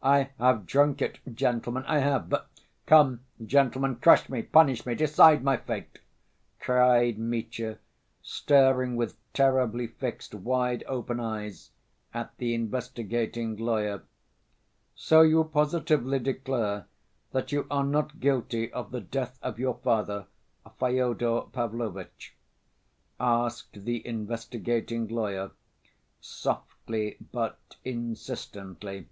[0.00, 2.28] "I have drunk it, gentlemen, I have...
[2.28, 2.48] but...
[2.86, 5.98] come, gentlemen, crush me, punish me, decide my fate!"
[6.60, 7.78] cried Mitya,
[8.22, 11.72] staring with terribly fixed wide‐ open eyes
[12.14, 14.02] at the investigating lawyer.
[14.94, 16.86] "So you positively declare
[17.32, 20.26] that you are not guilty of the death of your father,
[20.78, 22.36] Fyodor Pavlovitch?"
[23.18, 25.50] asked the investigating lawyer,
[26.20, 29.08] softly but insistently.